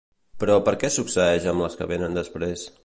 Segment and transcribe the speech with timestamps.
[0.43, 2.69] Però què succeeix amb les que venen després?